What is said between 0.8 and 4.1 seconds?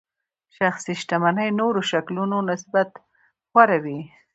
شتمنۍ نورو شکلونو نسبت غوره وي.